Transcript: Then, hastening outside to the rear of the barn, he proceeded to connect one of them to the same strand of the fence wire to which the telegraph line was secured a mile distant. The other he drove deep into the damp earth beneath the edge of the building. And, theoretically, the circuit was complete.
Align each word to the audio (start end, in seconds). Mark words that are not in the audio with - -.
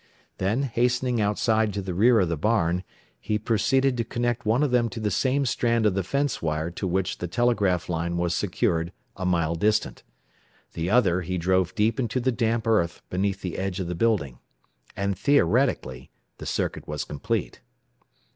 Then, 0.39 0.63
hastening 0.63 1.21
outside 1.21 1.73
to 1.75 1.81
the 1.83 1.93
rear 1.93 2.19
of 2.19 2.27
the 2.27 2.35
barn, 2.35 2.83
he 3.19 3.37
proceeded 3.37 3.97
to 3.97 4.03
connect 4.03 4.47
one 4.47 4.63
of 4.63 4.71
them 4.71 4.89
to 4.89 4.99
the 4.99 5.11
same 5.11 5.45
strand 5.45 5.85
of 5.85 5.93
the 5.93 6.01
fence 6.01 6.41
wire 6.41 6.71
to 6.71 6.87
which 6.87 7.19
the 7.19 7.27
telegraph 7.27 7.87
line 7.87 8.17
was 8.17 8.33
secured 8.33 8.93
a 9.15 9.27
mile 9.27 9.53
distant. 9.53 10.01
The 10.73 10.89
other 10.89 11.21
he 11.21 11.37
drove 11.37 11.75
deep 11.75 11.99
into 11.99 12.19
the 12.19 12.31
damp 12.31 12.65
earth 12.65 13.03
beneath 13.11 13.41
the 13.43 13.59
edge 13.59 13.79
of 13.79 13.85
the 13.85 13.93
building. 13.93 14.39
And, 14.97 15.15
theoretically, 15.15 16.09
the 16.39 16.47
circuit 16.47 16.87
was 16.87 17.03
complete. 17.03 17.61